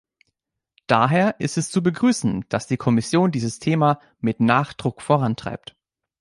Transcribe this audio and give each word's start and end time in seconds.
Daher 0.87 1.39
ist 1.39 1.59
es 1.59 1.69
zu 1.69 1.83
begrüßen, 1.83 2.45
dass 2.49 2.65
die 2.65 2.77
Kommission 2.77 3.29
dieses 3.29 3.59
Thema 3.59 3.99
mit 4.19 4.39
Nachdruck 4.39 4.99
vorantreibt. 5.03 5.77